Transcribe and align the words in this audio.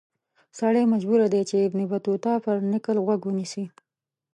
سړی 0.59 0.83
مجبور 0.93 1.19
دی 1.33 1.41
چې 1.49 1.55
د 1.57 1.61
ابن 1.67 1.79
بطوطه 1.91 2.31
پر 2.43 2.55
نکل 2.73 2.97
غوږ 3.05 3.21
ونیسي. 3.25 3.65